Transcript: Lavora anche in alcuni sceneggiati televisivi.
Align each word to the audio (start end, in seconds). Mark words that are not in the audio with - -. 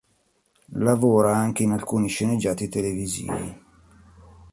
Lavora 0.79 1.35
anche 1.37 1.61
in 1.61 1.73
alcuni 1.73 2.09
sceneggiati 2.09 2.67
televisivi. 2.69 3.55